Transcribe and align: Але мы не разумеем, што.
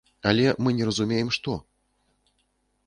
Але 0.29 0.45
мы 0.67 0.73
не 0.79 0.87
разумеем, 0.89 1.29
што. 1.39 1.59